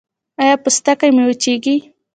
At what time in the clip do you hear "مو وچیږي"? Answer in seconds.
1.15-1.75